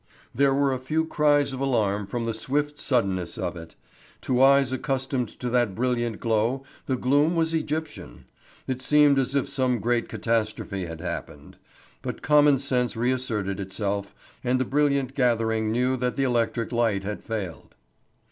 [0.33, 3.75] There were a few cries of alarm from the swift suddenness of it.
[4.21, 8.25] To eyes accustomed to that brilliant glow the gloom was Egyptian.
[8.65, 11.57] It seemed as if some great catastrophe had happened.
[12.01, 17.23] But common sense reasserted itself, and the brilliant gathering knew that the electric light had
[17.23, 17.75] failed.